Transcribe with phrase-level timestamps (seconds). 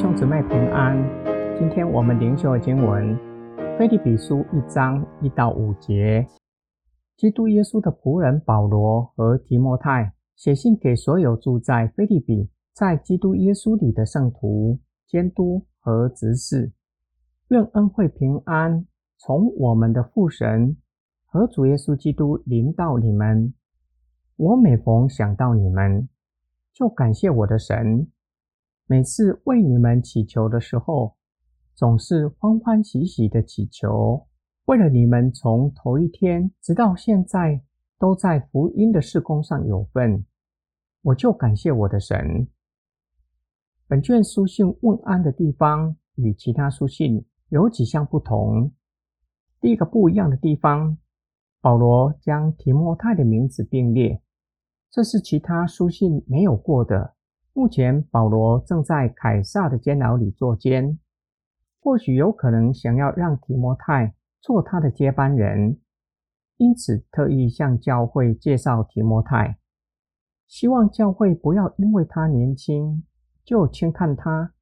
[0.00, 0.96] 兄姊妹平安。
[1.58, 3.04] 今天我们灵修的经文
[3.76, 6.24] 《腓立比书》一章一到五节。
[7.16, 16.70] 基督耶稣的仆人保罗和提摩太写信给所有住在腓立比，在基督耶稣里的圣徒、监督和执事，
[17.48, 18.86] 愿恩惠平安
[19.16, 20.76] 从我们的父神
[21.26, 23.52] 和主耶稣基督临到你们。
[24.36, 26.08] 我每逢想到你们，
[26.72, 28.06] 就感谢我的神。
[28.90, 31.14] 每次为你们祈求的时候，
[31.74, 34.26] 总是欢欢喜喜的祈求，
[34.64, 37.62] 为了你们从头一天直到现在
[37.98, 40.24] 都在福音的事工上有份，
[41.02, 42.48] 我就感谢我的神。
[43.86, 48.72] 本卷书信问安的地方与其他书信有几项不同。
[49.60, 50.96] 第一个不一样的地方，
[51.60, 54.22] 保罗将提摩太的名字并列，
[54.90, 57.17] 这是其他书信没有过的。
[57.58, 60.96] 目前，保罗正在凯撒的监牢里坐监，
[61.80, 65.80] 或许有可能想要让提摩太做他的接班人，
[66.58, 69.58] 因此特意向教会介绍提摩太，
[70.46, 73.02] 希望教会不要因为他年轻
[73.44, 74.54] 就轻看他。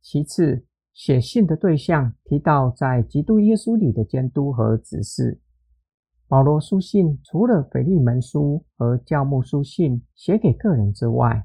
[0.00, 5.38] 其次，写信的对象提到在基督耶稣里的监督和指示。
[6.26, 11.44] 保罗书信除了腓利门书和教牧书信写给个人之外，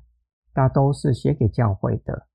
[0.57, 2.25] 大都是写给教会的。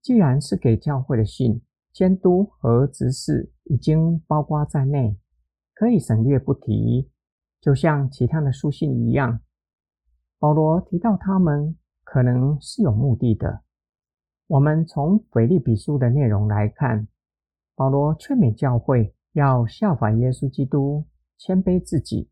[0.00, 1.60] 既然是给教会的信，
[1.92, 5.18] 监督和执事已经包括在内，
[5.74, 7.10] 可以省略不提。
[7.60, 9.40] 就像其他的书信一样，
[10.38, 13.62] 保罗提到他们可能是有目的的。
[14.46, 17.08] 我们从腓立比书的内容来看，
[17.74, 22.30] 保罗劝勉教会要效法耶稣基督，谦卑自己。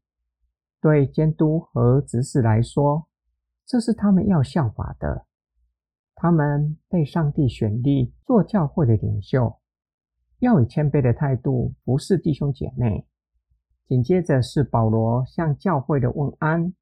[0.81, 3.09] 对监督和执事来说，
[3.67, 5.27] 这是他们要效法的。
[6.15, 9.59] 他们被上帝选立做教会的领袖，
[10.39, 13.07] 要以谦卑的态度服侍弟兄姐妹。
[13.87, 16.73] 紧接着是保罗向教会的问安：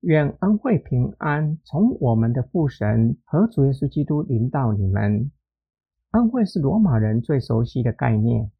[0.00, 5.30] 愿恩惠平安从我们的父神和主耶稣基督临到你们。
[6.10, 8.50] 恩惠是罗马人最熟悉的概念，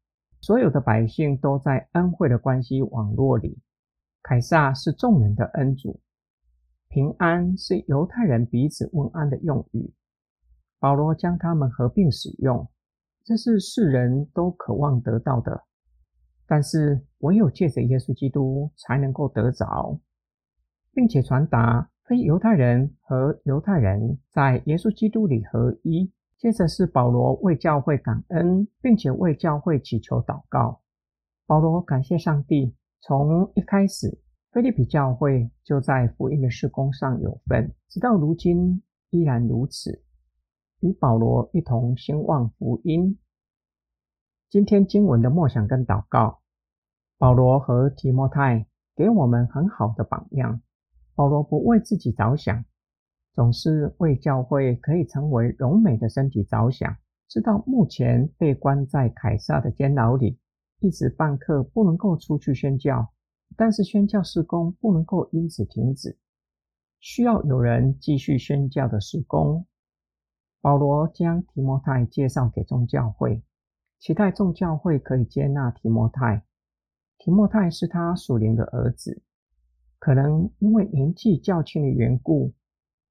[0.41, 3.59] 所有的百姓都在恩惠的关系网络里。
[4.23, 5.99] 凯撒是众人的恩主。
[6.95, 9.93] 平安是犹太人彼此问安的用语，
[10.79, 12.69] 保罗将它们合并使用，
[13.25, 15.65] 这是世人都渴望得到的，
[16.47, 19.99] 但是唯有借着耶稣基督才能够得着，
[20.93, 26.09] 并且传达非犹太人和犹太人在耶稣基督里合一。
[26.37, 30.79] 接着是保罗为教会感恩，并且为教会祈求祷告。
[31.45, 34.17] 保罗感谢上帝，从一开始。
[34.55, 40.01] 菲利比教会就在福音的事工上有份，直到如今依然如此，
[40.79, 43.19] 与保罗一同兴旺福音。
[44.49, 46.39] 今天经文的默想跟祷告，
[47.17, 50.61] 保罗和提摩太给我们很好的榜样。
[51.15, 52.63] 保罗不为自己着想，
[53.33, 56.95] 总是为教会可以成为荣美的身体着想。
[57.27, 60.39] 直到目前被关在凯撒的监牢里，
[60.79, 63.11] 一时半刻不能够出去宣教。
[63.57, 66.17] 但是宣教施工不能够因此停止，
[66.99, 69.65] 需要有人继续宣教的施工。
[70.61, 73.43] 保罗将提摩太介绍给众教会，
[73.99, 76.43] 期待众教会可以接纳提摩太。
[77.17, 79.21] 提摩太是他属灵的儿子，
[79.99, 82.53] 可能因为年纪较轻的缘故，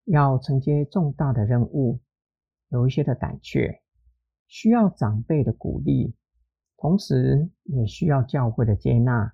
[0.05, 2.01] 要承接重大的任务，
[2.69, 3.83] 有一些的胆怯，
[4.47, 6.15] 需要长辈的鼓励，
[6.77, 9.34] 同时也需要教会的接纳。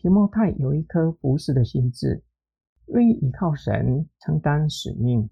[0.00, 2.24] 提摩太有一颗服侍的心智，
[2.86, 5.28] 愿意依靠神承担使命，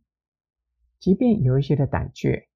[1.00, 2.48] 即便有一些的胆怯，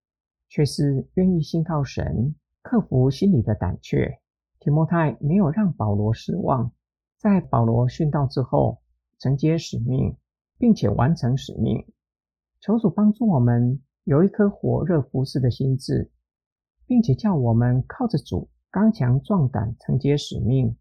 [0.46, 4.18] 却是愿意信靠神，克服心里的胆怯。
[4.60, 6.70] 提摩太没有让保罗失望，
[7.16, 8.82] 在保罗殉道之后，
[9.18, 10.14] 承接使命，
[10.58, 11.82] 并且完成使命。
[12.60, 16.10] 求主帮助我们有一颗火热服侍的心智，
[16.86, 20.76] 并且叫我们靠着主刚强壮胆，承接使命。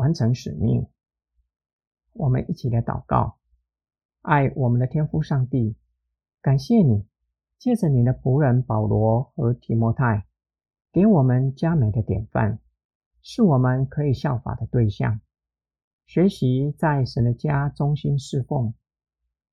[0.00, 0.86] 完成使命，
[2.14, 3.36] 我们一起来祷告。
[4.22, 5.76] 爱我们的天父上帝，
[6.40, 7.06] 感谢你
[7.58, 10.24] 借着你的仆人保罗和提摩太，
[10.90, 12.58] 给我们加美的典范，
[13.20, 15.20] 是我们可以效法的对象。
[16.06, 18.72] 学习在神的家忠心侍奉，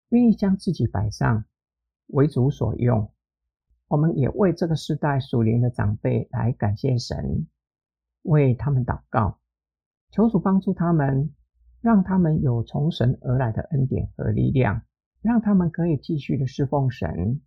[0.10, 1.44] 愿意将自己摆上，
[2.08, 3.12] 为主所用。
[3.90, 7.48] 我们也为这个时代属灵的长辈来感谢神，
[8.22, 9.40] 为他们祷告。
[10.18, 11.30] 求主帮助他们，
[11.80, 14.82] 让他们有从神而来的恩典和力量，
[15.22, 17.40] 让他们可以继续的侍奉神。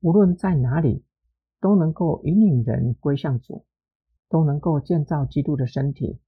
[0.00, 1.04] 无论在哪里，
[1.60, 3.66] 都能够引领人归向主，
[4.28, 6.20] 都能够建造基督的身体。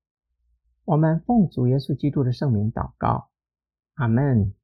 [0.85, 3.29] 我们奉主耶稣基督的圣名祷告，
[3.95, 4.55] 阿门。